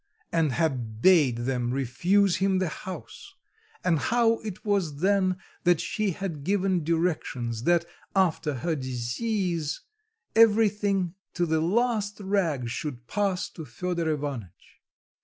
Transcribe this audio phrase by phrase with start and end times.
[0.31, 3.35] and had bade them refuse him the house;
[3.83, 7.85] and how it was then that she had given directions that,
[8.15, 9.81] after her decease,
[10.35, 14.79] everything to the last rag should pass to Fedor Ivanitch.